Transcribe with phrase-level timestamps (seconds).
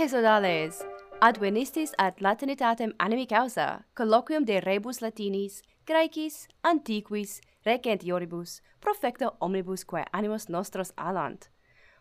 [0.00, 0.82] et sodales
[1.20, 10.04] advenistis ad latinitatem animi causa, colloquium de rebus latinis, graecis, antiquis, recentioribus, profecto omnibus quae
[10.12, 11.48] animos nostros alant.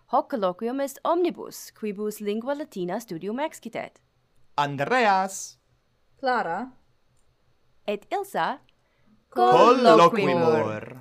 [0.07, 3.99] Hoc colloquium est omnibus, quibus lingua latina studium excitet.
[4.57, 5.59] Andreas!
[6.19, 6.71] Clara!
[7.87, 8.59] Et Ilsa
[9.29, 10.97] colloquimur.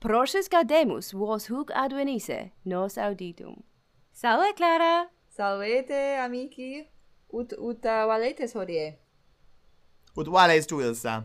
[0.00, 3.62] Proces gaudemus vos huc advenisse, nos auditum.
[4.12, 5.08] Salve, Clara!
[5.32, 6.86] Salvete amici,
[7.32, 8.98] ut ut uh, valetes hodie.
[10.16, 11.22] Ut vales tu Ilsa.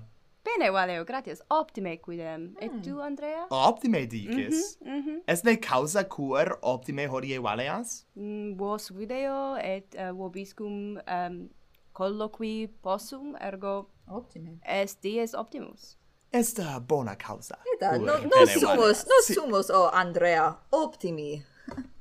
[0.48, 1.42] Bene valeo, gratias.
[1.52, 2.42] Optime quidem.
[2.42, 2.62] Mm.
[2.62, 2.82] Et hmm.
[2.82, 3.48] tu Andrea?
[3.50, 4.78] Optime dices.
[4.80, 5.22] Mm -hmm, mm -hmm.
[5.28, 8.06] Esne causa cur optime hodie valeas?
[8.16, 11.50] Mm, vos video et uh, vobiscum um,
[11.94, 14.60] colloqui possum ergo optime.
[14.66, 15.98] Est dies optimus.
[16.32, 17.56] Est uh, bona causa.
[17.76, 19.06] Eta, no, no sumus, valeas.
[19.06, 21.44] no sumus, o oh, Andrea, optimi.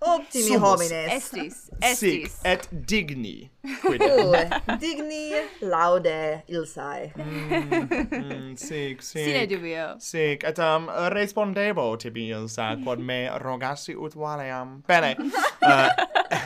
[0.00, 0.62] Optimi Sumus.
[0.62, 1.12] homines.
[1.12, 1.98] Estis, estis.
[1.98, 3.50] Sic et digni.
[3.82, 4.52] Quidem.
[4.80, 7.12] Digni laude ilsae.
[7.16, 9.24] Mm, mm, sic, sic.
[9.24, 9.88] Sine dubio.
[9.98, 14.78] Sic, et um, respondebo tibi ilsa, quod me rogasi ut valeam.
[14.86, 15.16] Bene.
[15.62, 15.88] Uh,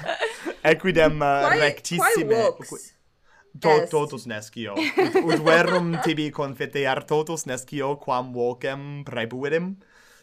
[0.73, 2.31] equidem uh, quae, rectissime.
[2.31, 2.95] Quae vox?
[3.59, 3.91] to est.
[3.91, 4.77] totus nescio
[5.27, 9.73] ut verum tibi confitear totus nescio quam vocem prebuidem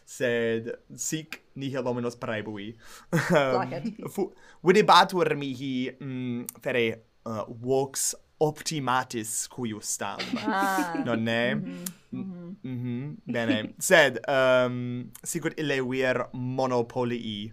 [0.08, 2.70] sed sic nihil hominos praebui.
[3.40, 4.30] um,
[4.64, 6.86] videbatur mihi mm, fere
[7.26, 10.22] uh, vox optimatis cuiustam.
[10.46, 10.94] Ah.
[11.06, 11.54] Non ne?
[11.54, 11.84] Mhm.
[12.12, 12.54] Mm -hmm.
[12.62, 12.70] Mm -hmm.
[12.70, 13.32] Mm -hmm.
[13.32, 13.74] Bene.
[13.78, 17.52] Sed, um, sicut ille vir monopolii.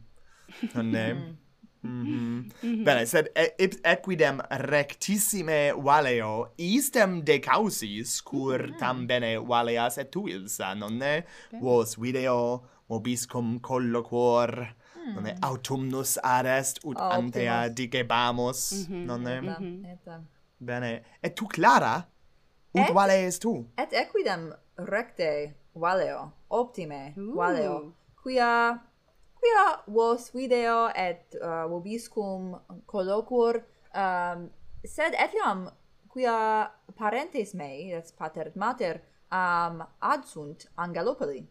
[0.76, 1.14] Non ne?
[1.14, 1.36] Mm -hmm.
[1.86, 2.84] Mhm.
[2.84, 8.78] Bene, sed e, equidem rectissime valeo istem decausis, cur mhm.
[8.80, 11.24] tam bene valeas et tu ilsa, non ne?
[11.62, 14.56] Vos video mobiscum colloquor,
[14.96, 15.44] non nonne hmm.
[15.44, 19.38] autumnus arest, ut oh, antea digebamus, mm -hmm, nonne?
[19.38, 19.86] Eta, mhm.
[19.86, 20.20] eta.
[20.58, 21.04] Bene.
[21.24, 22.08] Et tu, Clara?
[22.74, 23.66] Ut et, vale est tu?
[23.78, 27.36] Et equidem recte valeo, optime Ooh.
[27.36, 28.82] valeo, quia
[29.46, 33.62] quia vos video et uh, vobiscum colloquor
[33.94, 34.50] um,
[34.84, 35.70] sed etiam
[36.10, 41.46] quia parentes mei that's pater et mater um, adsunt Angelopoli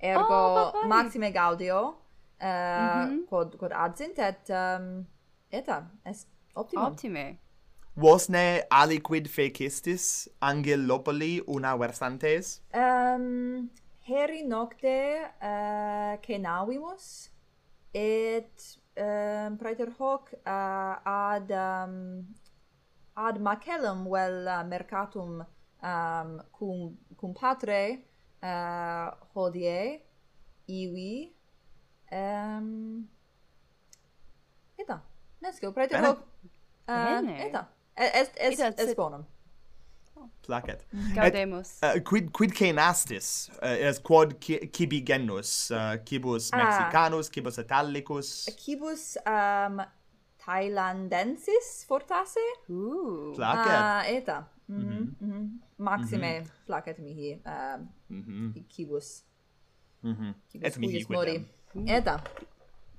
[0.00, 0.40] ergo
[0.72, 1.94] oh, maxime gaudio
[2.38, 3.28] eh, uh, mm -hmm.
[3.28, 5.06] quod quod adsint et um,
[5.50, 7.38] eta est optimum optime
[7.94, 12.62] Vosne aliquid fecistis angelopoli una versantes?
[12.72, 13.70] Um,
[14.06, 14.94] heri nocte
[15.40, 17.30] eh, uh, cenavimus,
[17.92, 22.26] et um, praeter hoc uh, ad, um,
[23.14, 25.40] ad macellum vel uh, mercatum
[25.82, 27.82] um, cum, cum patre
[28.42, 30.00] uh, hodie,
[30.70, 31.32] iwi,
[32.12, 32.70] um,
[34.80, 35.00] eta,
[35.42, 36.24] nescio, prete hoc,
[36.86, 39.26] uh, eta, est, est, est, est bonum.
[40.42, 40.86] Placet.
[41.14, 41.78] Gaudemus.
[41.82, 46.50] Et, uh, eh, quid, quid astis, uh, eh, es quod ki, cibi genus, uh, cibus
[46.52, 46.58] ah.
[46.58, 47.32] Mexicanus, ah.
[47.32, 48.48] cibus Italicus?
[48.58, 49.80] quibus um,
[50.40, 52.40] Thailandensis, fortasse?
[52.70, 53.66] ooh Placet.
[53.66, 54.44] Uh, ah, eta.
[54.70, 55.16] Mhm.
[55.20, 55.60] Mhm.
[55.78, 56.66] Maxime mm-hmm.
[56.66, 58.64] placet mihi um, uh, mhm.
[58.68, 59.24] cibus.
[60.02, 60.34] Mhm.
[60.62, 61.44] Et mihi quidem.
[61.86, 62.20] Eta.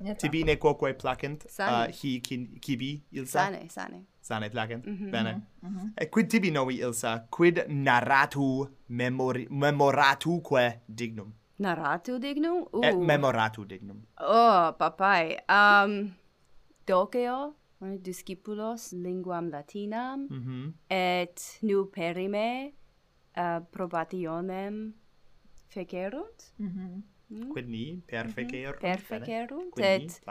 [0.06, 0.16] Eta.
[0.16, 3.46] Tibi ne quoque placent, uh, hi kin, cibi ilsa?
[3.46, 4.06] Sane, sane.
[4.22, 5.12] Sane placent, mm -hmm.
[5.12, 5.42] bene.
[5.62, 5.92] Mm -hmm.
[5.98, 11.34] E quid tibi novi ilsa, quid narratu memori, memoratuque dignum?
[11.59, 12.66] Narratu dignum?
[12.74, 12.86] Uh.
[12.86, 14.02] Et memoratu dignum.
[14.18, 15.38] Oh, papai.
[15.50, 16.12] Um,
[16.88, 17.56] doceo?
[17.81, 20.74] right, discipulos linguam latinam mm -hmm.
[20.88, 22.74] et nu perime
[23.38, 24.94] uh, probationem
[25.68, 27.02] fecerunt mm -hmm.
[27.31, 27.50] Mm.
[27.50, 28.34] Quid ni per mhm.
[28.34, 28.80] fecerunt.
[28.80, 29.80] Per fecerunt.
[29.80, 30.22] Et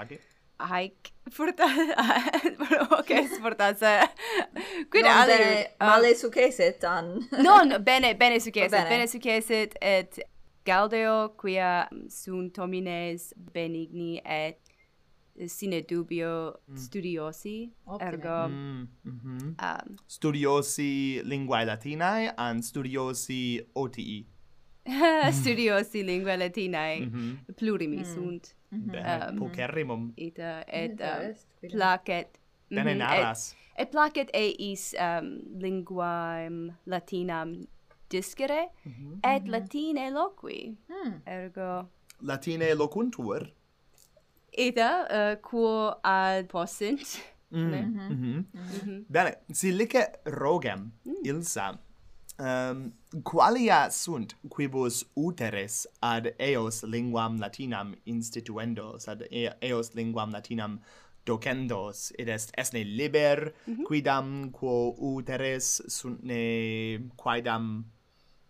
[0.60, 1.64] haec furta
[2.98, 3.92] ok sfortasa
[4.90, 7.06] quid non alert bene, um, male sucesit an
[7.46, 8.88] non bene bene sucesit bene.
[8.88, 10.20] bene sucesit et
[10.64, 14.60] gaudeo quia sunt homines benigni et
[15.48, 16.76] sine dubio mm.
[16.76, 18.08] studiosi okay.
[18.08, 18.88] ergo mm.
[19.04, 19.54] Mm -hmm.
[19.66, 24.26] um, studiosi linguae latinae an studiosi OTI
[24.86, 25.32] mm.
[25.32, 27.20] studiosi linguae latinae mm-hmm.
[27.20, 27.54] mm -hmm.
[27.54, 29.30] plurimi sunt mm -hmm.
[29.30, 31.34] um, pokerrimum ita et um,
[31.70, 32.40] placet
[32.70, 37.66] bene naras et, et placet eis um, linguam latinam
[38.10, 39.36] discere mm -hmm.
[39.36, 41.20] et latine loqui mm.
[41.26, 41.88] ergo
[42.22, 43.46] latine locuntur
[44.52, 47.20] Eta uh, quo ad possint.
[47.50, 47.70] Mm.
[47.70, 47.80] Ne?
[47.80, 48.08] Mm-hmm.
[48.10, 48.10] Mm-hmm.
[48.10, 48.44] Mm-hmm.
[48.52, 48.84] Mm -hmm.
[48.84, 49.04] Mm -hmm.
[49.08, 50.92] Bene, silice rogem,
[51.24, 51.78] Ilsa,
[52.38, 59.22] ehm, um, qualia sunt quibus uteres ad eos linguam latinam instituendos, ad
[59.60, 60.80] eos linguam latinam
[61.26, 63.84] docendos, id est esne liber, mm -hmm.
[63.84, 67.84] quidam quo uteres sunt ne quaedam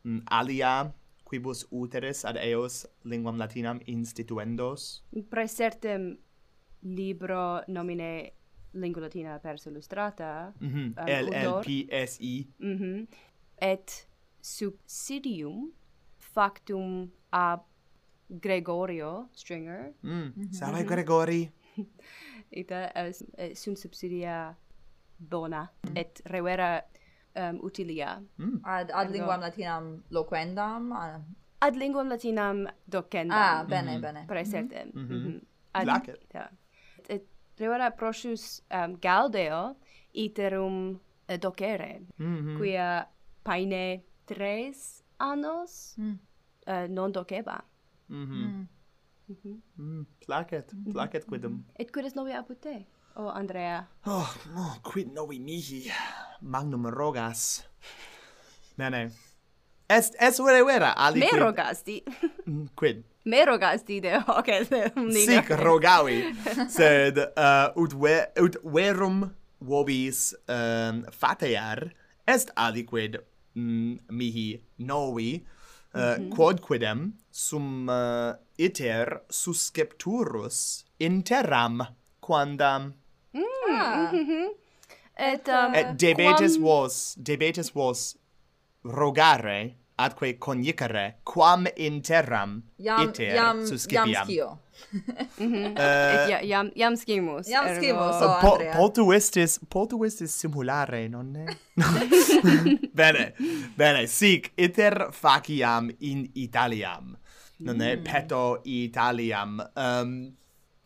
[0.05, 0.93] mm, alia
[1.31, 5.05] quibus uteres ad eos linguam latinam instituendos?
[5.31, 6.17] Praesertem
[6.83, 8.33] libro nomine
[8.73, 10.87] lingua latina pers illustrata mm -hmm.
[10.99, 13.07] um, L L P S I mm -hmm.
[13.61, 14.09] et
[14.41, 15.73] subsidium
[16.19, 17.61] factum ab
[18.29, 20.11] Gregorio Stringer mm.
[20.11, 20.53] mm -hmm.
[20.53, 20.89] Salve mhm.
[20.89, 21.51] Gregori
[22.61, 24.57] ita uh, sunt subsidia
[25.19, 26.83] bona mm et revera
[27.37, 28.23] um, utilia.
[28.39, 28.61] Mm.
[28.65, 30.93] Ad, ad linguam latinam loquendam?
[30.93, 31.23] Ad,
[31.61, 33.39] ad linguam latinam docendam.
[33.39, 33.71] Ah, mhm.
[33.71, 34.03] bene, mm -hmm.
[34.03, 34.25] bene.
[34.27, 34.85] Preserte.
[34.85, 35.01] Mhm.
[35.01, 35.25] Mm -hmm.
[35.25, 35.41] Mm -hmm.
[35.73, 36.27] Ad, like it.
[36.35, 36.51] Yeah.
[37.09, 37.27] Et
[37.59, 39.77] revera prosius um, Galdeo
[40.13, 40.99] iterum
[41.29, 42.57] eh, docere, mm -hmm.
[42.59, 43.09] quia
[43.43, 46.19] paine tres annos mm.
[46.67, 47.65] uh, non doceba.
[48.09, 48.47] Mm -hmm.
[48.47, 48.69] Mm.
[49.29, 49.37] Mm
[49.77, 50.05] -hmm.
[50.27, 50.93] Placet, mhm.
[50.93, 51.65] placet quidem.
[51.79, 52.87] Et quid est novi apud te?
[53.17, 53.87] Oh, Andrea.
[54.07, 55.91] Oh, no, quid novi mihi
[56.43, 57.63] magnum rogas.
[58.77, 59.11] Bene.
[59.89, 61.21] Est est vere vera ali.
[61.21, 61.43] Me quid...
[61.43, 62.03] rogasti.
[62.47, 63.05] Mm, quid?
[63.25, 64.71] Me rogasti de hoc est
[65.25, 66.35] Sic rogavi.
[66.77, 71.93] Sed uh, ut ve, ut verum vobis um, fatear
[72.27, 73.19] est aliquid
[73.55, 75.45] mm, mihi novi
[75.95, 77.13] uh, mm -hmm.
[77.31, 81.87] sum uh, iter suscepturus in terram
[82.21, 82.95] quandam
[83.33, 84.11] Mm, ah.
[84.13, 84.49] Mm, mm, mm.
[85.21, 86.63] Et um, Et debetis quam...
[86.63, 88.17] vos, debetis vos
[88.85, 94.09] rogare adque conjicere quam in terram iam, iter iam, suscipiam.
[94.09, 94.59] Iam scio.
[95.39, 95.75] mm -hmm.
[95.77, 97.49] uh, iam, iam scimus.
[97.49, 97.81] Iam ergo.
[97.81, 98.77] scimus, o oh, po, Andrea.
[98.77, 101.47] Potu estis, potu estis simulare, nonne?
[103.01, 103.35] bene,
[103.77, 107.17] bene, sic, iter faciam in Italiam.
[107.59, 108.05] Nonne, mm.
[108.05, 109.61] peto Italiam.
[109.77, 110.33] Um,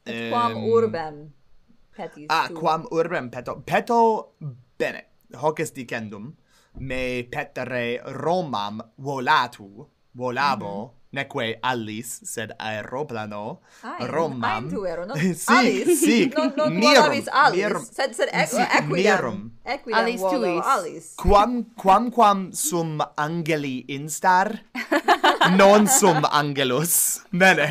[0.06, 1.32] Et ehm, quam um, urbem
[1.96, 2.26] petis.
[2.29, 2.55] Ah, tu.
[2.55, 3.62] quam urbem peto.
[3.64, 4.35] Peto
[4.79, 5.05] bene.
[5.35, 6.35] Hoc est dicendum
[6.79, 14.67] me petere Romam volatu, volabo, mm -hmm neque allis sed aeroplano Ai, Romam.
[14.67, 15.14] Ai, tu ero, no?
[15.44, 16.00] si, allis.
[16.02, 19.38] Si, non, non mirum, allis, mirum, sed, sed equ, si, equidam, mirum.
[19.62, 20.67] equidam allis volo, tuis.
[20.67, 21.06] allis.
[21.14, 24.58] Quam, quam, quam sum angeli instar,
[25.61, 27.23] non sum angelus.
[27.31, 27.70] Bene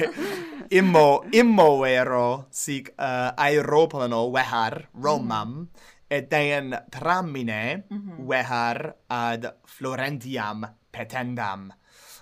[0.73, 5.67] immo immoero sic uh, aeroplano vehar Romam mm-hmm.
[6.09, 8.25] et den tramine mm-hmm.
[8.27, 11.69] vehar ad Florentiam petendam.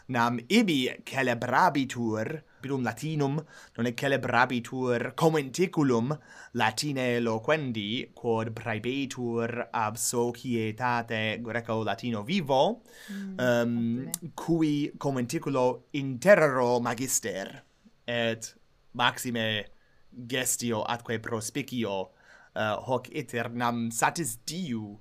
[0.10, 3.40] Nam ibi celebrabitur bilum latinum
[3.78, 6.12] non e celebrabitur commenticulum
[6.54, 17.71] latine loquendi quod praebetur ab societate greco latino vivo mm, um, cui commenticulo interro magister
[18.06, 18.56] et
[18.92, 19.66] maxime
[20.28, 25.00] gestio atque prospicio uh, eh, hoc aeternam satis diu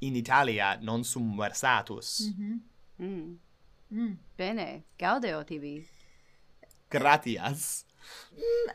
[0.00, 2.20] in Italia non sum versatus.
[2.20, 2.60] Mm -hmm.
[2.98, 3.38] mm.
[3.92, 4.16] Mm.
[4.36, 5.86] Bene, gaudeo tibi.
[6.88, 7.84] Gratias.
[8.32, 8.70] Mm,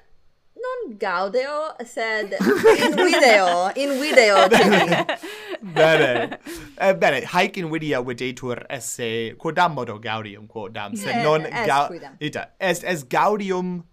[0.56, 2.38] non gaudeo, sed
[2.84, 5.06] in video, in video tibi.
[5.62, 6.40] bene.
[6.80, 11.90] Eh, bene, haec invidia videtur esse quodam modo gaudium quodam, sed eh, non est gau...
[12.20, 13.84] Ita, est, est gaudium...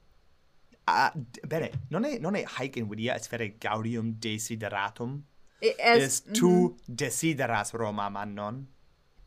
[0.87, 1.09] Uh,
[1.49, 5.23] bene, non è, non è haec invidia, est fere gaudium desideratum?
[5.61, 8.67] E, est, est tu mm desideras Romam annon?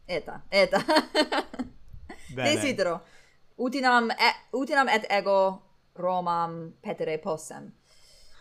[0.07, 0.83] Eta, eta.
[2.35, 2.53] bene.
[2.53, 3.01] Desidero.
[3.57, 5.61] Utinam, e, utinam et ego
[5.95, 7.73] Romam petere possem.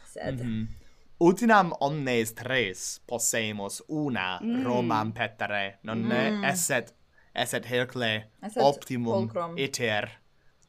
[0.05, 0.43] Sed...
[0.43, 0.76] Mm -hmm
[1.21, 4.65] utinam omnes tres possemus una mm.
[4.65, 6.45] Romam petere, nonne mm.
[6.45, 6.95] esset
[7.35, 9.59] esset Hercle esset optimum pulcrum.
[9.59, 10.11] iter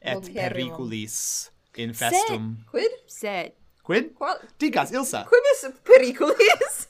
[0.00, 0.34] et Pulcherium.
[0.34, 2.56] periculis infestum.
[2.70, 2.92] Quid?
[3.06, 3.52] Sed.
[3.82, 4.12] Quid?
[4.14, 4.38] Qual?
[4.60, 5.24] Dicas, Ilsa.
[5.24, 6.88] Quibus periculis?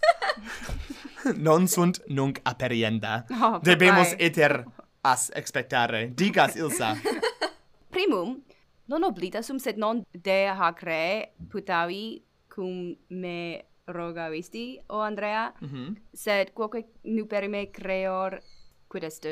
[1.46, 3.24] non sunt nunc aperienda.
[3.42, 4.26] Oh, Debemus vai.
[4.26, 4.64] iter
[5.02, 6.10] as expectare.
[6.16, 6.96] Dicas, Ilsa.
[7.94, 8.42] Primum,
[8.86, 12.22] non oblita sum sed non de hacre putavi
[12.58, 15.96] cum me rogavisti, o Andrea, mm -hmm.
[16.12, 18.42] sed quoque nuperime creor
[18.88, 19.26] quid est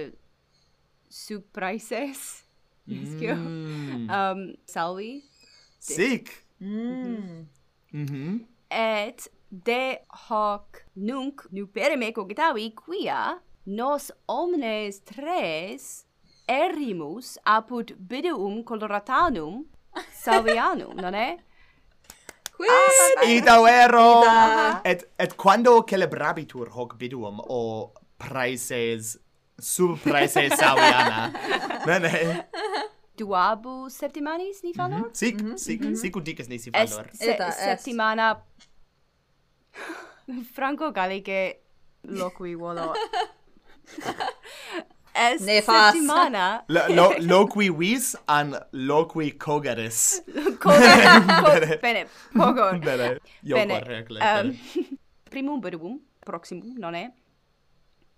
[1.09, 2.45] supraises,
[2.87, 4.09] iscio, mm.
[4.11, 5.23] um, salvi.
[5.79, 6.45] Sic!
[6.61, 7.47] Mm.
[7.93, 8.47] Mm -hmm.
[8.71, 16.07] Et de hoc nunc nuperime cogitavi quia nos omnes tres
[16.47, 19.65] erimus apud biduum coloratanum
[20.25, 21.46] salvianum, non è?
[22.57, 24.25] quid ita vero
[24.85, 29.19] et et quando celebrabitur hoc biduum o praeses
[29.59, 31.33] sub praeses saviana
[31.87, 32.49] bene
[33.17, 34.99] Duabu septimanis ni fallor?
[34.99, 35.17] Mm -hmm.
[35.17, 35.57] Sic, mm -hmm.
[35.57, 35.97] sic, mm -hmm.
[35.97, 37.07] sic udices nisi fallor.
[37.09, 38.43] Est, se, septimana...
[40.55, 41.57] Franco Gallice
[42.05, 42.93] loqui volo.
[45.17, 46.65] est ne settimana.
[46.69, 50.23] Lo, lo, loqui vis an loqui cogares.
[50.61, 51.81] Cogares.
[51.81, 52.79] bene, pogor.
[52.79, 54.05] Bene, io bene.
[54.21, 54.57] um,
[55.31, 57.13] primum verbum, proximum, non è?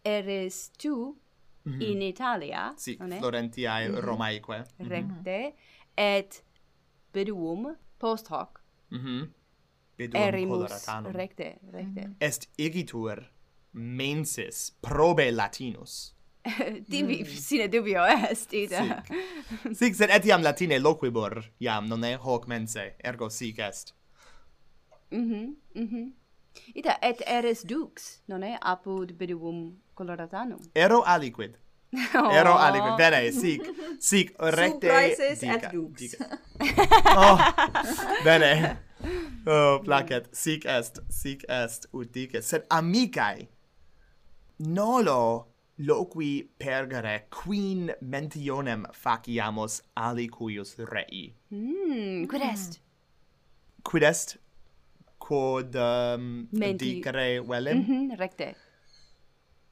[0.05, 1.17] Eres tu
[1.65, 1.83] mm -hmm.
[1.83, 3.19] in Italia, sì, non è?
[3.19, 4.01] Florentiae mm -hmm.
[4.01, 4.67] Romaeque.
[4.77, 5.53] Recte, mm -hmm.
[5.95, 6.45] et
[7.13, 8.61] beduum post hoc.
[8.95, 9.29] Mm -hmm.
[9.97, 12.01] Beduum Erimus, recte, recte.
[12.01, 12.15] Mm -hmm.
[12.19, 13.31] Est igitur
[13.73, 16.18] mensis probe latinus.
[16.91, 17.27] tibi mm.
[17.27, 19.03] sine dubio est ita.
[19.05, 19.75] Sic.
[19.79, 23.95] sic, sed etiam latine loquibur, iam, non è hoc mense, ergo sic est.
[25.11, 25.99] Mhm, mm mhm.
[25.99, 26.13] Mm
[26.75, 30.61] ita et eres dux, non è apud biduvum coloratanum.
[30.75, 31.57] Ero aliquid.
[32.15, 32.31] Oh.
[32.31, 32.97] Ero aliquid.
[32.97, 33.63] Bene, sic.
[33.99, 35.95] Sic recte Surprises dica, et dux.
[35.97, 36.41] Dica.
[37.17, 37.39] oh.
[38.25, 38.83] Bene.
[39.47, 40.29] Oh, placet.
[40.33, 42.45] Sic est, sic est, ut dices.
[42.45, 43.49] Sed amicae
[44.59, 45.47] nolo
[45.79, 51.35] loqui pergere quin mentionem faciamus alicuius rei.
[51.51, 52.51] Mm, quid hmm.
[52.51, 52.81] est?
[53.83, 54.37] Quid est?
[55.19, 56.95] Quod um, Menti...
[56.95, 57.79] dicere velem?
[57.79, 58.55] Mm -hmm, recte.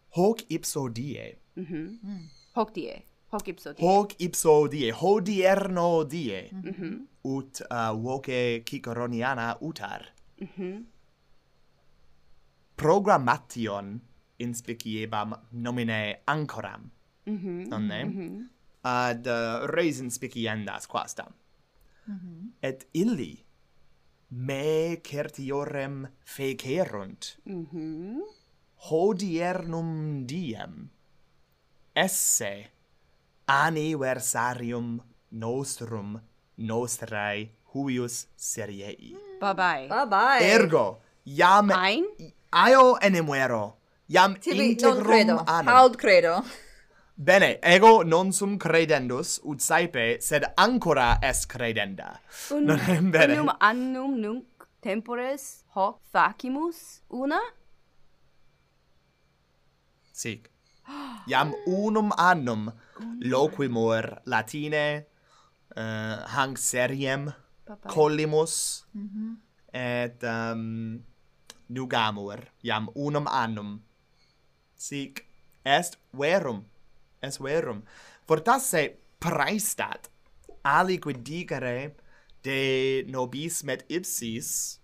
[0.09, 1.37] Hoc ipso die.
[1.57, 1.99] Mm -hmm.
[2.03, 2.29] mm.
[2.55, 3.05] Hoc die.
[3.29, 3.87] Hoc ipso die.
[3.87, 4.93] Hoc ipso die.
[4.93, 6.49] Hodierno die.
[6.53, 7.07] Mm -hmm.
[7.23, 10.13] Ut uh, voce ciceroniana utar.
[10.39, 10.85] Mm -hmm.
[12.77, 14.01] Programmation
[14.39, 16.91] inspiciebam nomine ancoram.
[17.27, 18.05] Mm-hmm, mm Nonne?
[18.05, 18.49] Mm -hmm.
[18.83, 21.33] Ad uh, res inspiciendas quastam.
[22.07, 22.13] Mm.
[22.13, 22.53] Mm-hmm.
[22.63, 23.45] Et illi
[24.31, 27.39] me certiorem fecerunt.
[27.47, 28.21] Mm.
[28.91, 30.91] Hodiernum diem
[31.97, 32.71] esse
[33.47, 35.01] anniversarium
[35.31, 36.21] nostrum
[36.57, 39.17] nostrae huius seriei.
[39.41, 39.89] Bye bye.
[39.89, 40.45] Bye bye.
[40.45, 41.71] Ergo, iam...
[41.71, 42.05] Ein?
[42.69, 43.76] Io enemuero,
[44.09, 45.45] Iam Tibi, integrum non credo.
[45.47, 45.75] anum.
[45.75, 46.45] Haud credo.
[47.19, 52.21] Bene, ego non sum credendus, ut saipe, sed ancora est credenda.
[52.51, 53.33] Un, non è bene.
[53.33, 57.41] Unum annum nunc tempores hoc facimus una?
[60.13, 60.51] Sic.
[61.27, 62.73] Iam unum annum
[63.23, 65.07] loquimur Latine,
[65.75, 67.33] uh, hanc seriem,
[67.65, 67.93] Papai.
[67.93, 69.35] collimus, mm -hmm.
[69.73, 71.03] et um,
[71.69, 73.81] nugamur, iam unum annum
[74.77, 75.27] sic
[75.65, 76.65] est verum
[77.23, 77.83] est verum
[78.29, 78.83] fortasse
[79.19, 80.09] praestat
[80.65, 81.95] aliquid dicere
[82.43, 84.79] de nobis met ipsis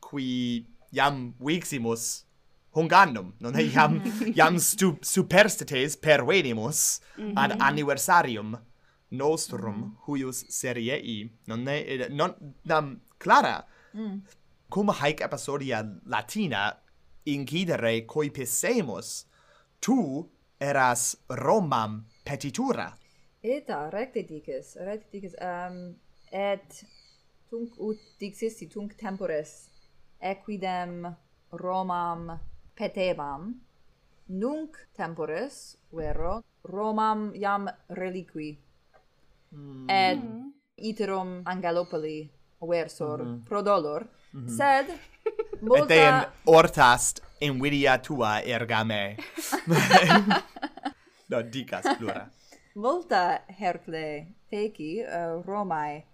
[0.00, 2.24] qui iam viximus
[2.74, 4.00] hungandum non e iam
[4.34, 7.32] iam stu, superstites pervenimus mm -hmm.
[7.36, 7.62] ad mhm.
[7.62, 8.56] anniversarium
[9.10, 13.64] nostrum huius seriei non e non nam clara
[13.94, 14.20] mm.
[14.68, 16.76] cum haec episodia latina
[17.24, 19.27] incidere coipissemus
[19.80, 22.92] tu eras Romam petitura.
[23.42, 25.94] Eta, recte dices, recte dices, um,
[26.32, 26.84] et
[27.48, 29.70] tunc ut dixisti, tunc tempores,
[30.20, 31.06] equidem
[31.52, 32.32] Romam
[32.76, 33.52] petebam,
[34.28, 38.50] nunc tempores, vero, Romam iam reliqui,
[39.54, 39.86] mm.
[39.88, 40.50] et mhm.
[40.76, 42.28] iterum Angelopoli
[42.60, 43.44] versor mm -hmm.
[43.44, 44.56] pro dolor, mm -hmm.
[44.56, 44.86] sed
[45.62, 45.94] multa...
[45.94, 49.16] Et ortast invidia tua erga me.
[51.30, 52.28] no, dicas plura.
[52.74, 56.04] Volta Hercle peci uh, Romae,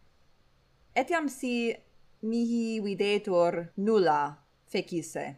[0.96, 1.74] etiam si
[2.22, 5.36] mihi videtur nulla fecisse.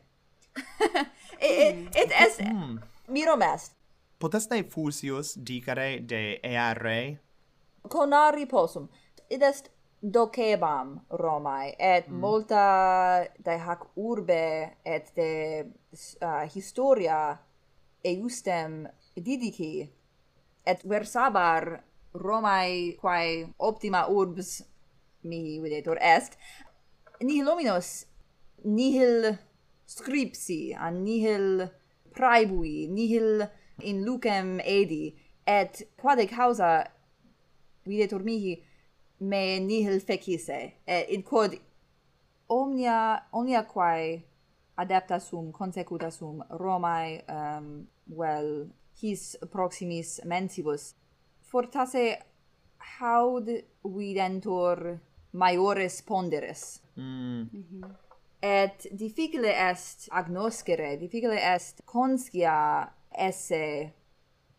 [1.37, 1.88] Hmm.
[1.93, 2.78] et, et est, mm.
[3.09, 3.75] mirum est.
[4.19, 7.21] Potestae fusius dicere de eare?
[7.88, 8.88] Conari possum.
[9.28, 9.69] Id est
[10.02, 12.20] docebam Romae et mm.
[12.20, 15.30] multa de hac urbe et de
[16.22, 17.38] uh, historia
[18.04, 18.86] eustem
[19.16, 19.88] didici
[20.66, 21.82] et versabar
[22.14, 24.62] Romae quae optima urbs
[25.24, 26.36] mihi videtur est
[27.20, 28.06] nihil hominos
[28.64, 29.36] nihil
[29.86, 31.68] scripsi an nihil
[32.14, 33.46] praebui nihil
[33.82, 35.14] in lucem edi
[35.46, 36.84] et quade causa
[37.86, 38.62] videtur mihi
[39.20, 41.56] me nihil fecisse, et in quod
[42.49, 44.23] omnia, omnia quae
[44.76, 48.66] adapta sum, consecuta sum, Romae, um, well,
[49.00, 50.94] his proximis mensibus,
[51.42, 52.18] fortasse
[52.99, 53.49] haud
[53.85, 54.99] videntur
[55.32, 56.82] maiores ponderes.
[56.96, 57.49] Mm.
[57.52, 57.94] Mm -hmm.
[58.42, 63.92] Et difficile est agnoscere, difficile est conscia esse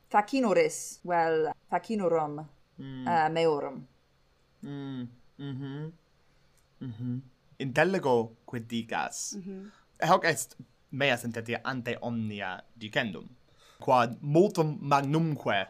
[0.09, 2.47] facinores, well, facinorum
[2.77, 3.07] mm.
[3.07, 3.87] uh, meorum.
[4.63, 5.07] Mm.
[5.37, 5.91] Mhm.
[6.81, 7.21] Mhm.
[7.59, 9.35] Intellego quid dicas.
[9.37, 9.71] Mhm.
[10.09, 10.55] Hoc est
[10.91, 13.29] mea sententia ante omnia dicendum.
[13.79, 15.67] Quod multum magnumque,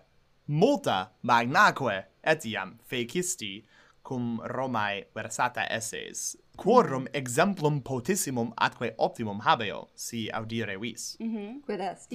[0.47, 3.63] multa magnaque etiam fecisti
[4.03, 7.15] cum Romae versata esses, quorum mm-hmm.
[7.15, 11.17] exemplum potissimum atque optimum habeo, si audire vis.
[11.19, 11.61] Mm.
[11.65, 12.13] Quid est?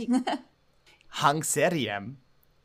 [1.21, 2.17] Hanc seriem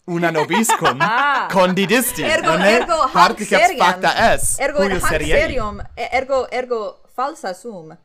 [0.07, 1.47] una nobiscum ah.
[1.51, 5.81] condidisti ergo non ergo particeps facta es ergo hac serium.
[5.95, 7.97] Ergo ergo falsa sum.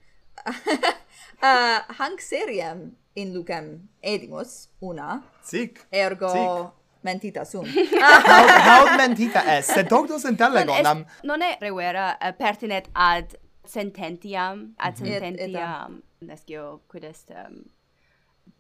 [1.45, 5.25] Ah, uh, hanc seriem in lucem edimus una.
[5.43, 5.81] Sic.
[5.91, 6.71] Ergo sic.
[7.03, 7.67] mentita sum.
[8.31, 12.89] Haud, haud mentita es sed doctus intellegonam non, est, non è revera uh, eh, pertinet
[12.93, 15.07] ad sententiam ad mhm.
[15.07, 16.27] sententiam mm -hmm.
[16.29, 17.65] nescio quid est um,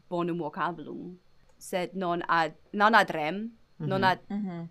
[0.08, 1.20] bonum vocabulum
[1.62, 3.86] sed non ad non ad rem, mm -hmm.
[3.86, 4.62] non ad uh, mm -hmm.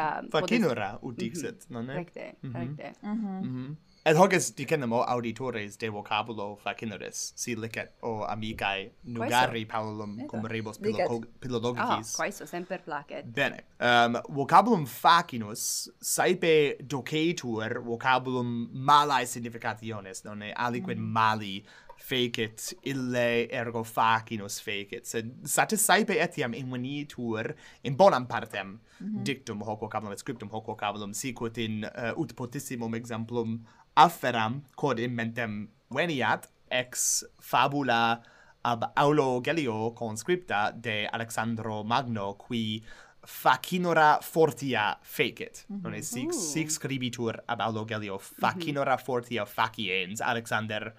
[0.00, 1.08] um, facinura podes...
[1.08, 1.74] udixit, mm -hmm.
[1.74, 1.94] non è?
[1.94, 2.58] Recte, mm -hmm.
[2.58, 2.94] recte.
[3.02, 3.40] Mm -hmm.
[3.42, 3.74] Mm -hmm.
[4.02, 10.46] Et hoc est dicendemo auditores de vocabulo facineris, si licet o amicae nugari paulum cum
[10.46, 12.14] rebus philologicis.
[12.14, 13.26] Ah, quaeso semper placet.
[13.26, 13.60] Bene.
[13.78, 21.12] Um, vocabulum facinus saipe docetur vocabulum malae significationes, nonne aliquid mm.
[21.12, 21.64] mali
[22.00, 27.52] fecit, ille ergo facinus fecit, sed satis saepe etiam invenitur
[27.84, 29.24] in bonam partem mm -hmm.
[29.24, 33.60] dictum hoc vocabulum et scriptum hoc vocabulum sicut in uh, ut potissimum exemplum
[33.94, 38.22] afferam quod in mentem veniat ex fabula
[38.62, 42.82] ab aulo Gelio conscripta de Alexandro Magno qui
[43.24, 45.64] facinora fortia fecit.
[45.68, 45.82] Mm -hmm.
[45.82, 45.98] Non mhm.
[45.98, 48.22] est sic, sic scribitur ab aulo Gelio mhm.
[48.40, 49.04] facinora mm -hmm.
[49.04, 50.94] fortia faciens Alexander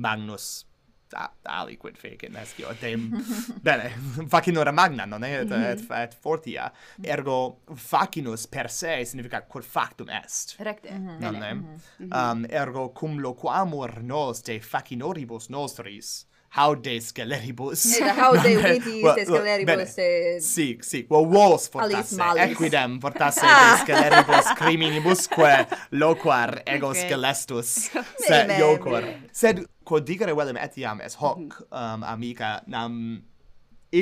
[0.00, 0.64] Magnus
[1.12, 3.08] a, aliquid fecit nescio et dem
[3.66, 3.90] bene
[4.28, 5.92] facinora magna non è et, et, mhm.
[6.02, 11.20] et fortia ergo facinus per se significa quod factum est recte mm -hmm.
[11.20, 12.32] non mm -hmm.
[12.32, 16.26] um, ergo cum loquamur nos de facinoribus nostris
[16.58, 17.84] haude sceleribus.
[17.96, 19.96] Et haude vitiis well, sceleribus.
[19.96, 20.40] Well, e...
[20.40, 21.10] Sic, sic.
[21.10, 23.76] Well, vos fortasse, equidem fortasse ah.
[23.78, 27.06] de sceleribus criminibusque loquar ego okay.
[27.06, 29.06] scelestus, se iocor.
[29.32, 31.66] Sed quod dicere velem etiam es hoc mhm.
[31.74, 32.96] um, amica nam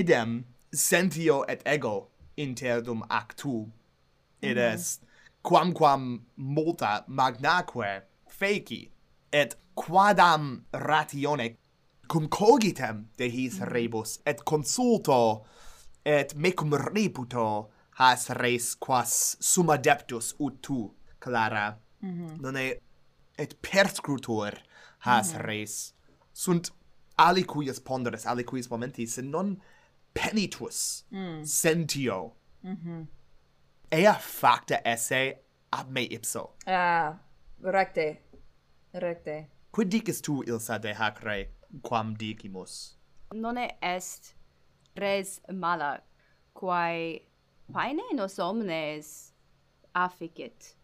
[0.00, 1.94] idem sentio et ego
[2.36, 3.54] interdum actu
[4.42, 4.74] id mhm.
[4.74, 5.00] est
[5.42, 6.04] quamquam
[6.36, 8.02] multa magnaque
[8.40, 8.82] feci
[9.32, 11.48] et quadam ratione
[12.08, 13.72] cum cogitem de his mhm.
[13.72, 15.44] rebus et consulto
[16.04, 17.48] et mecum reputo
[17.98, 21.78] has res quas sum adeptus ut tu clara.
[22.00, 22.40] Mm -hmm.
[22.40, 22.56] non
[23.38, 24.52] et perscrutor
[24.98, 25.46] has mm -hmm.
[25.46, 25.94] res
[26.32, 26.72] sunt
[27.16, 29.60] alicuius ponderes alicuius momentis non
[30.14, 31.44] penitus mm.
[31.44, 32.32] sentio
[32.62, 33.06] mm -hmm.
[33.90, 35.38] ea facta esse
[35.70, 37.18] ab me ipso ah
[37.62, 38.20] recte
[38.92, 41.48] recte quid dicis tu ilsa de hac re
[41.82, 42.98] quam dicimus
[43.34, 44.34] nonne est
[44.96, 46.00] res mala
[46.54, 47.20] quae
[47.72, 49.34] paene nos omnes
[49.94, 50.76] afficit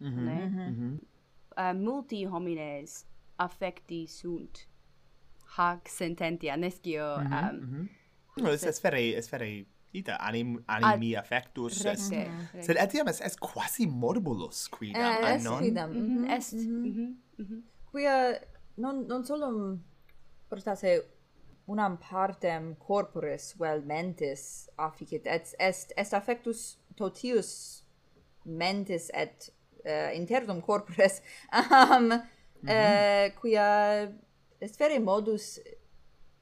[0.00, 0.24] mm -hmm.
[0.24, 0.94] ne mm -hmm.
[1.56, 3.06] uh, multi homines
[3.44, 4.66] affecti sunt
[5.56, 7.88] hac sententia nescio mm -hmm, um, mm
[8.36, 8.42] -hmm.
[8.42, 12.64] no, es fere es fere ita anim animi Ad, affectus est recte.
[12.64, 15.90] sed etiam es eh, eh, mhm, mhm, est quasi morbulus quidam eh, est non quidam
[15.90, 17.10] mm -hmm, est mm -hmm.
[17.38, 17.60] Mm -hmm.
[17.90, 18.16] quia
[18.76, 19.82] non non solum
[20.48, 21.02] portasse
[21.66, 27.82] unam partem corporis vel mentis afficit et est est affectus totius
[28.44, 29.52] mentis et
[29.84, 31.22] eh, uh, internum corporis
[31.70, 32.22] um,
[32.62, 32.74] mm -hmm.
[32.74, 33.68] eh, quia
[34.60, 35.60] estere modus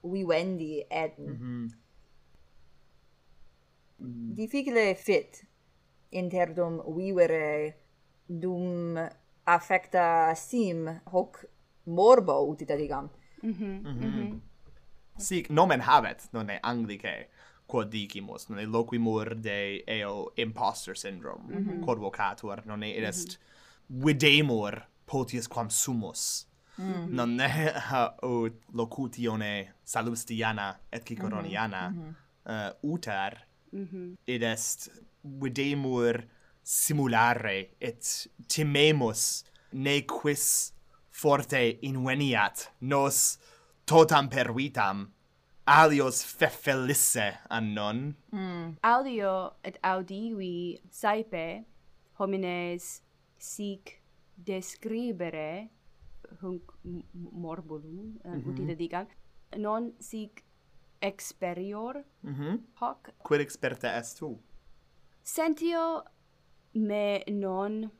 [0.02, 1.32] vivendi et mhm.
[1.32, 1.68] mm
[3.98, 4.34] -hmm.
[4.34, 5.44] difficile fit
[6.10, 7.76] interdum vivere
[8.26, 8.96] dum
[9.44, 11.44] affecta sim hoc
[11.84, 13.10] morbo utita digam.
[13.42, 13.64] Mhm.
[13.64, 14.20] Mm mhm.
[14.20, 14.40] Mm
[15.16, 17.28] Sic nomen habet, non e anglicae,
[17.66, 21.84] quod dicimus, non e loquimur de eo imposter syndrome, mm -hmm.
[21.84, 24.04] quod vocatur, non est mm -hmm.
[24.04, 26.46] videmur potius quam sumus
[26.78, 26.84] mm.
[26.84, 27.14] Mm-hmm.
[27.14, 27.48] non ne
[28.36, 29.52] ut locutione
[29.84, 32.14] salustiana et ciceroniana mm -hmm.
[32.46, 32.70] Mm-hmm.
[32.84, 33.32] uh, uter
[33.72, 34.16] mm -hmm.
[34.26, 34.90] id est
[35.40, 36.14] videmur
[36.62, 40.72] simulare et timemus ne quis
[41.10, 43.38] forte inveniat nos
[43.86, 45.12] totam pervitam
[45.66, 48.76] alios fefelisse annon mm.
[49.64, 51.64] et audivi saepe
[52.18, 53.02] homines
[53.38, 53.99] sic
[54.44, 55.70] describere
[56.40, 56.72] hunc
[57.12, 58.50] morbulum eh, uh, mm -hmm.
[58.50, 59.06] utile dicam
[59.56, 60.44] non sic
[61.00, 62.60] exterior mm -hmm.
[62.74, 63.10] hoc?
[63.22, 64.38] Quid experta est tu?
[65.22, 66.02] Sentio
[66.72, 67.90] me non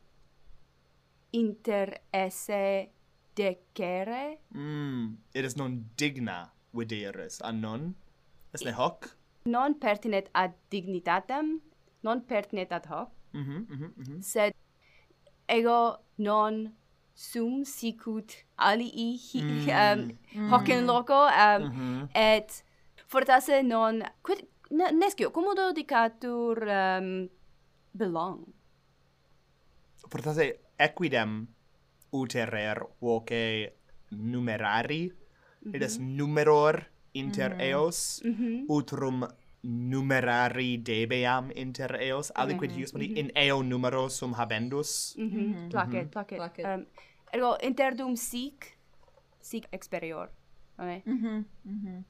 [1.31, 2.91] inter esse
[3.35, 4.39] decere?
[4.55, 7.95] Mm it is non digna videris an non?
[8.53, 9.17] Est ne hoc?
[9.45, 11.61] Non pertinet ad dignitatem
[12.03, 13.09] non pertinet ad hoc.
[13.33, 14.21] Mm -hmm, mm -hmm, mm -hmm.
[14.23, 14.55] sed
[15.51, 15.81] ego
[16.19, 16.73] non
[17.15, 19.69] sum sicut alii hi, mm.
[19.69, 20.01] um,
[20.35, 20.49] mm.
[20.51, 22.09] hoc in loco um, mm -hmm.
[22.15, 22.65] et
[23.07, 27.29] fortasse non quid nescio commodo dicatur um,
[27.93, 28.39] belong
[30.09, 31.47] fortasse equidem
[32.13, 33.73] uterer voce
[34.11, 35.77] numerari mm -hmm.
[35.77, 37.71] et est numeror inter mm -hmm.
[37.71, 38.65] eos mm -hmm.
[38.69, 39.27] utrum
[39.63, 42.81] numerari debeam inter eos aliquid mm -hmm.
[42.81, 43.19] ius mm -hmm.
[43.21, 45.47] in eo numero sum habendus mm -hmm.
[45.47, 45.71] Mm -hmm.
[45.71, 46.65] placet placet, placet.
[46.67, 46.87] Um,
[47.33, 48.79] ergo interdum sic
[49.41, 50.29] sic exterior
[50.79, 51.03] okay?
[51.07, 52.05] mhm mm mhm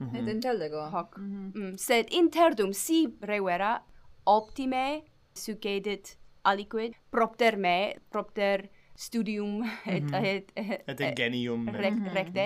[0.00, 1.60] mm et intellego hoc mm -hmm.
[1.60, 3.82] mm, sed interdum si revera
[4.24, 5.02] optime
[5.34, 9.62] succedit aliquid propter me propter studium
[9.94, 10.24] et mm -hmm.
[10.24, 12.12] et, et, et, et genium rec, eh.
[12.14, 12.44] recte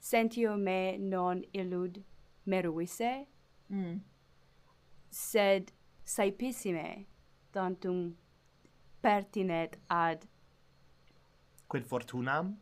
[0.00, 2.02] sentio me non illud
[2.52, 3.12] meruisse,
[3.70, 4.00] mm.
[5.10, 5.72] sed
[6.14, 6.88] saepissime
[7.54, 8.00] tantum
[9.02, 10.26] pertinet ad
[11.68, 12.54] quid fortunam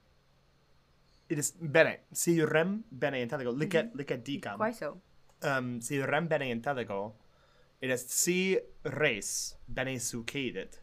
[1.28, 3.98] it is bene si rem bene intellego licet mm -hmm.
[4.00, 4.90] licet dicam quae so
[5.50, 7.00] um si rem bene intellego
[7.80, 8.38] it est si
[9.00, 10.80] res bene succedet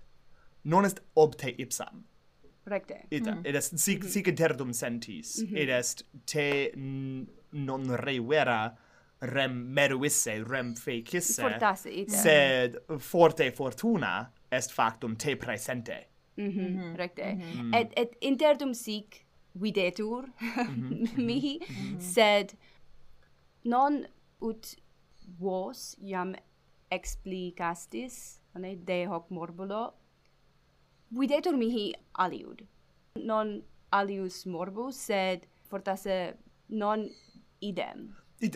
[0.64, 2.04] non est obte ipsam
[2.74, 3.46] recte it, mm.
[3.46, 4.30] it est si mm -hmm.
[4.30, 5.62] interdum sentis mm -hmm.
[5.62, 6.48] it est te
[7.68, 8.62] non revera
[9.26, 16.08] rem meruisse, rem fecisse, Fortasse ite sed forte fortuna est factum te presente.
[16.38, 16.96] Mm mm -hmm.
[16.98, 17.34] recte.
[17.34, 17.76] Mm -hmm.
[17.76, 21.18] Et, et interdum sic videtur mm -hmm.
[21.28, 22.00] mihi, mm -hmm.
[22.00, 22.58] sed
[23.64, 24.06] non
[24.42, 24.76] ut
[25.40, 26.36] vos iam
[26.92, 29.94] explicastis, ne, de hoc morbulo,
[31.10, 32.62] videtur mihi aliud.
[33.16, 36.38] Non alius morbus, sed fortasse
[36.70, 37.10] non
[37.62, 38.16] idem.
[38.40, 38.56] It,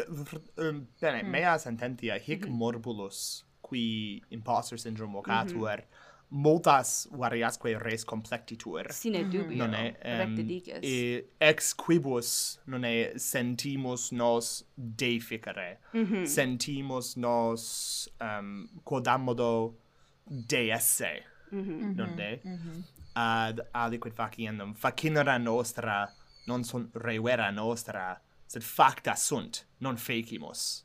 [0.58, 1.30] um, bene, mm.
[1.30, 2.58] mea sententia hic mm -hmm.
[2.58, 6.08] morbulus qui imposter syndrome vocatur mm -hmm.
[6.30, 8.92] multas variasque res complectitur.
[8.92, 9.30] Sine mhm.
[9.32, 10.80] dubio, non è, um, dices.
[10.82, 16.24] E ex quibus non è sentimus nos deificere, mm -hmm.
[16.26, 19.76] sentimus nos um, quodammodo
[20.24, 21.96] deesse, mm -hmm.
[21.96, 22.40] non è?
[22.46, 22.84] Mm -hmm.
[23.14, 26.14] Ad aliquid faciendum, facinera nostra,
[26.46, 30.84] non son revera nostra, sed facta sunt, non fecimus.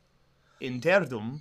[0.60, 1.40] Interdum,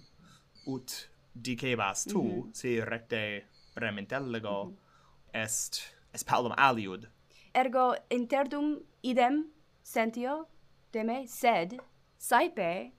[0.65, 2.53] ut dicebas tu, mm -hmm.
[2.53, 3.43] si recte
[3.75, 5.43] rementellego, mm -hmm.
[5.43, 7.09] est, est paulum aliud.
[7.53, 9.45] Ergo interdum idem
[9.83, 10.47] sentio
[10.93, 11.79] de me, sed
[12.17, 12.91] saepe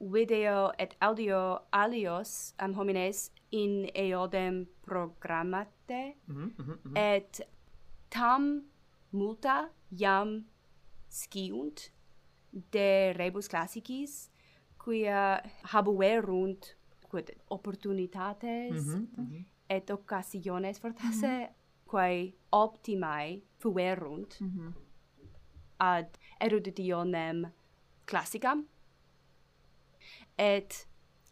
[0.00, 6.98] video et audio alios am homines in eodem programmate, mm -hmm, mm -hmm.
[6.98, 7.40] et
[8.10, 8.62] tam
[9.12, 10.44] multa jam
[11.08, 11.93] sciunt
[12.72, 14.30] de rebus classicis
[14.84, 16.76] quia habuerunt
[17.10, 21.90] quid opportunitates mm -hmm, et occasiones fortasse mm -hmm.
[21.90, 24.72] quae optimae fuerunt mm -hmm.
[25.78, 26.08] ad
[26.40, 27.46] eruditionem
[28.06, 28.66] classicam
[30.38, 30.88] et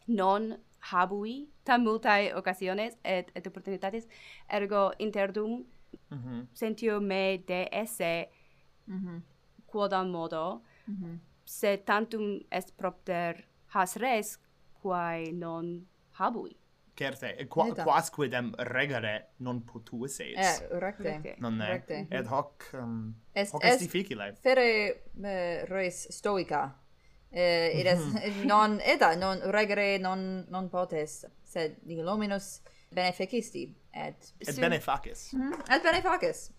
[0.06, 4.08] non habui tam multae occasiones et et opportunitates
[4.48, 5.64] ergo interdum
[6.10, 6.46] mm -hmm.
[6.52, 8.28] sentio me de esse
[8.86, 9.20] mm -hmm.
[9.66, 11.18] quodam modo -hmm.
[11.44, 14.38] Se tantum est propter has res
[14.82, 15.86] quae non
[16.18, 16.56] habui.
[16.94, 17.84] Certe, e qua, Eta.
[17.84, 20.36] quasquidem regere non potuis eis.
[20.36, 21.08] Eh, recte.
[21.08, 21.36] recte.
[21.40, 21.58] Non.
[21.58, 21.94] Recte.
[21.94, 22.18] Mm-hmm.
[22.18, 24.34] Ed hoc, um, est, hoc est, est difficile.
[24.42, 24.68] Fere
[25.16, 26.78] uh, res stoica.
[27.30, 28.46] Eh, it est, mm-hmm.
[28.52, 32.60] non, eta, non regere non, non potes, sed nihil hominus
[32.92, 33.70] beneficisti.
[33.94, 34.60] Et, et sunt...
[34.60, 35.30] benefacis.
[35.32, 35.72] Mm, mm-hmm.
[35.72, 36.50] et benefacis.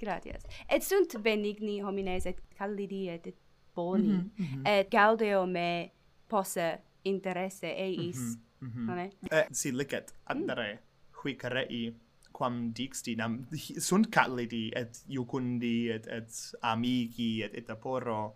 [0.00, 0.44] Gratias.
[0.68, 3.32] Et sunt benigni homines et callidi et
[3.74, 4.08] boni.
[4.08, 4.68] Mm -hmm, mm -hmm.
[4.68, 5.90] Et Gaudeo me
[6.28, 8.16] posse interesse eis.
[8.60, 9.36] Mm -hmm, mm -hmm.
[9.36, 10.78] Eh, si licet andare mm.
[11.22, 11.94] hui carei
[12.32, 13.46] quam dixti nam
[13.88, 16.30] sunt catledi et iucundi et et
[16.62, 18.34] amici et et aporo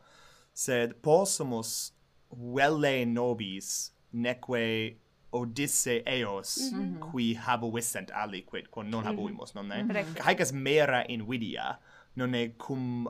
[0.53, 1.93] sed possumus
[2.31, 4.97] velle nobis neque
[5.35, 7.11] Odisse eos mm -hmm.
[7.11, 9.69] qui habuissent aliquid quod non habuimus mm-hmm.
[9.69, 10.23] non ne mm -hmm.
[10.23, 11.79] haec mera invidia
[12.17, 13.09] non ne cum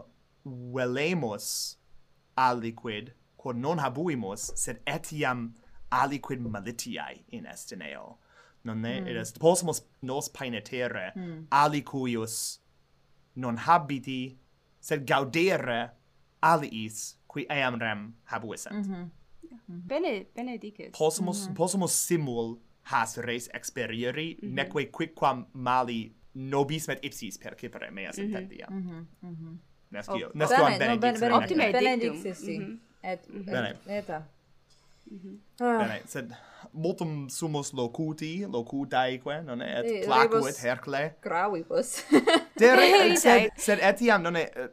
[0.75, 1.79] velemus
[2.37, 5.53] aliquid quod non habuimus sed etiam
[5.91, 8.19] aliquid malitiae in est in eo
[8.65, 9.09] nonne mm.
[9.21, 11.47] est possumus nos paenetere mm.
[11.51, 12.61] alicuius
[13.37, 14.39] non habiti
[14.81, 15.91] sed gaudere
[16.43, 19.09] aliis qui eam rem habuescent mm -hmm.
[19.69, 20.91] Bene, bene dices.
[20.93, 21.55] Possumus, mm -hmm.
[21.57, 24.55] possumus simul has res experieri, mm -hmm.
[24.55, 28.33] neque quicquam mali nobis met ipsis percipere mea mm-hmm.
[28.33, 28.67] sententia.
[28.71, 28.93] Mm -hmm.
[28.93, 29.29] Mm -hmm.
[29.29, 29.57] Mm -hmm
[29.95, 30.91] nescio, oh, nescio bene, benedic.
[30.91, 32.35] No, ben, bene optime benedic, sì, mhm.
[32.35, 32.59] sì.
[32.59, 32.81] Mhm.
[33.01, 33.31] Et.
[33.31, 33.79] Bene.
[33.87, 34.27] Eta.
[35.11, 35.39] Mm -hmm.
[35.61, 35.79] ah.
[35.79, 36.37] Bene, sed
[36.73, 41.17] multum sumus locuti, locutaeque non è, et e, placuit Hercle.
[41.21, 42.05] Gravibus.
[42.57, 44.71] Dere, sed, sed etiam, non è, eh,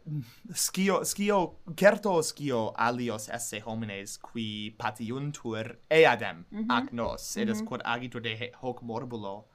[0.53, 6.65] scio, scio, certo scio alios esse homines qui patiuntur eadem mm -hmm.
[6.69, 7.63] ac nos, mm -hmm.
[7.65, 9.45] quod agitur de hoc morbulo,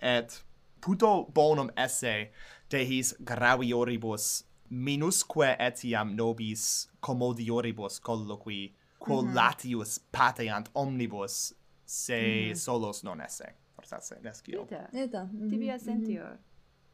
[0.00, 0.44] et
[0.80, 2.30] puto bonum esse
[2.70, 9.34] dehis gravioribus minusque etiam nobis commodioribus colloqui quo mm -hmm.
[9.34, 11.54] latius pateant omnibus
[11.84, 12.54] se mm -hmm.
[12.54, 15.24] solos non esse fortasse nescio Eta, Eta.
[15.24, 15.50] Mm -hmm.
[15.50, 16.38] tibi assentior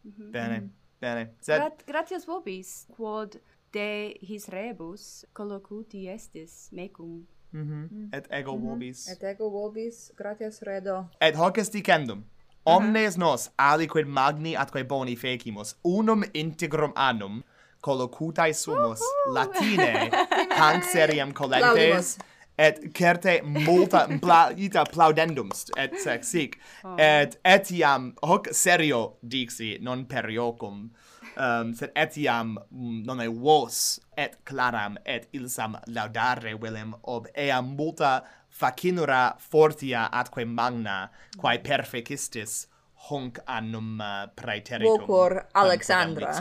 [0.05, 0.11] mhm.
[0.11, 0.31] mm -hmm.
[0.31, 1.01] bene mm -hmm.
[1.01, 3.41] bene sed Grat gratias vobis quod
[3.73, 8.17] de his rebus collocuti estis mecum Mm -hmm.
[8.19, 8.69] Et ego mm -hmm.
[8.69, 9.09] vobis.
[9.09, 11.07] Et ego vobis, gratias redo.
[11.21, 12.25] Et hoc est dicendum,
[12.65, 13.19] omnes uh -huh.
[13.19, 17.43] nos aliquid magni atque boni fecimus unum integrum annum
[17.85, 19.35] collocutae sumus uh -huh.
[19.35, 20.11] latine
[20.59, 22.19] canceriem collectes
[22.59, 26.95] et certe multa plaita plaudendum et sex sic oh.
[26.99, 30.91] et etiam hoc serio dixi non periocum
[31.37, 38.23] um, sed etiam mm, nonne vos et claram et ilsam laudare velem ob eam multa
[38.51, 42.69] facinura fortia atque magna quae perficistis
[43.11, 46.39] hunc annum uh, praeteritum vocor alexandra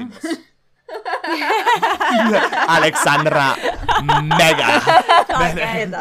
[2.67, 3.55] Alexandra
[4.23, 4.81] Mega.
[5.39, 5.91] Bene.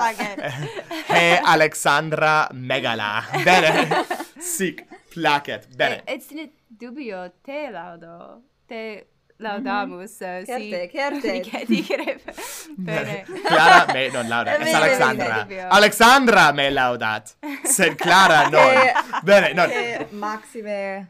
[1.09, 3.25] He Alexandra Megala.
[3.45, 4.05] Bene.
[4.41, 5.69] Sic placet.
[5.77, 6.03] Bene.
[6.07, 8.43] Et sine dubio te laudo.
[8.67, 9.07] Te
[9.43, 12.21] laudamus mm si certe certe che dire
[12.77, 19.53] bene Clara me non lauda es Alexandra Alexandra me laudat sed Clara non eh, bene
[19.53, 21.09] non eh, maxime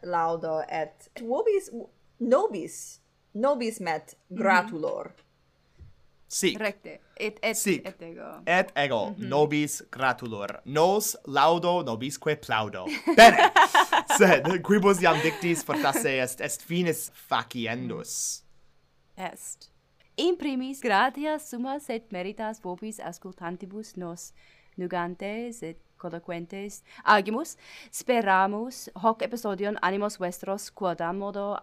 [0.00, 1.70] laudo et vobis
[2.18, 3.00] nobis
[3.36, 4.40] nobis met mhm.
[4.40, 5.06] gratulor.
[5.06, 5.24] Mm -hmm.
[6.28, 6.58] Sic.
[6.58, 7.00] Recte.
[7.16, 7.86] Et, et, Sic.
[7.86, 8.40] et ego.
[8.44, 9.06] Et ego.
[9.08, 9.28] Mm -hmm.
[9.28, 10.60] Nobis gratulor.
[10.64, 12.84] Nos laudo nobisque plaudo.
[13.16, 13.52] Bene!
[14.18, 18.42] Sed, quibus iam dictis fortasse est, est finis faciendus.
[19.16, 19.70] Est.
[20.16, 24.32] In primis, gratias sumas et meritas vobis ascultantibus nos
[24.76, 27.56] nugantes et colloquentes agimus,
[27.92, 31.56] speramus hoc episodion animos vestros quodam modo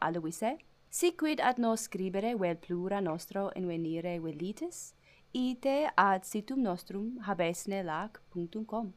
[0.94, 4.94] si quid ad nos scribere vel plura nostro invenire velitis,
[5.32, 8.94] ite ad situm nostrum habesne lac punctum com.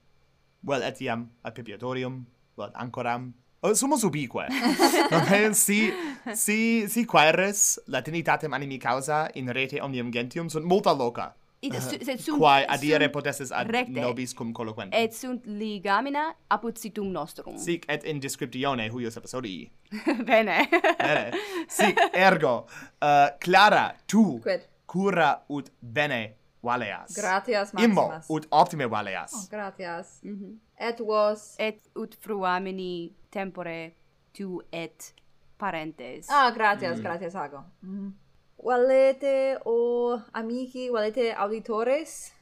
[0.61, 2.18] Vel etiam, ad pipiatorium,
[2.54, 3.32] vel ancoram,
[3.62, 4.44] uh, sumus ubique.
[5.11, 5.90] non si,
[6.35, 11.81] si, si quaeres latinitatem animi causa in rete omnium gentium sunt multa loca, Id, uh,
[11.81, 14.99] su, sed sunt, quae adire sunt, potestis ad recte, nobis cum colloquentum.
[14.99, 17.57] Et sunt ligamina apud situm nostrum.
[17.57, 19.73] Sic et in descriptione huius episodii.
[20.29, 20.69] Bene.
[20.99, 21.31] bene.
[21.69, 24.69] Sic ergo uh, Clara tu Quid?
[24.87, 27.14] cura ut bene valeas.
[27.16, 28.27] Gratias maximas.
[28.29, 29.33] Immo ut optime valeas.
[29.35, 30.19] Oh, gratias.
[30.23, 30.88] Mm -hmm.
[30.88, 33.95] Et vos et ut fruamini tempore
[34.33, 35.14] tu et
[35.59, 36.27] parentes.
[36.29, 37.03] Ah, gratias, mm.
[37.03, 37.64] gratias ago.
[37.83, 38.25] Mm -hmm
[38.62, 42.33] valete o amici, valete auditores,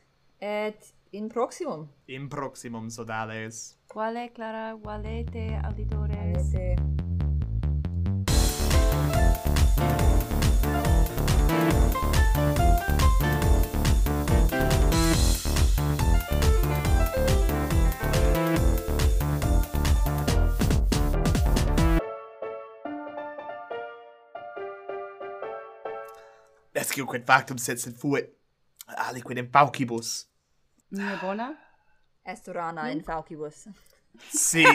[0.40, 1.88] et in proximum.
[2.07, 3.79] In proximum sodales.
[3.87, 6.16] Quale, Clara, valete auditores.
[6.16, 6.73] Valete
[26.94, 28.30] obscur quid factum sed sed fuit
[28.87, 30.26] aliquid in faucibus.
[30.90, 31.57] Mia bona?
[32.24, 32.92] Est rana mm.
[32.92, 33.66] in faucibus.
[34.28, 34.66] Sic.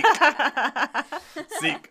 [1.61, 1.89] Sic.